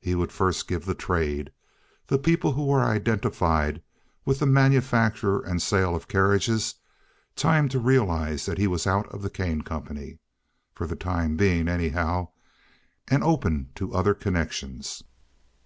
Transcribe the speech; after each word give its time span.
He 0.00 0.14
would 0.14 0.32
first 0.32 0.68
give 0.68 0.86
the 0.86 0.94
trade, 0.94 1.52
the 2.06 2.16
people 2.16 2.52
who 2.52 2.64
were 2.66 2.80
identified 2.82 3.82
with 4.24 4.38
the 4.38 4.46
manufacture 4.46 5.40
and 5.40 5.60
sale 5.60 5.94
of 5.94 6.08
carriages, 6.08 6.76
time 7.34 7.68
to 7.68 7.78
realize 7.78 8.46
that 8.46 8.56
he 8.56 8.66
was 8.66 8.86
out 8.86 9.06
of 9.12 9.20
the 9.20 9.28
Kane 9.28 9.60
Company, 9.60 10.18
for 10.74 10.86
the 10.86 10.96
time 10.96 11.36
being, 11.36 11.68
anyhow, 11.68 12.28
and 13.08 13.22
open 13.22 13.68
to 13.74 13.92
other 13.92 14.14
connections. 14.14 15.02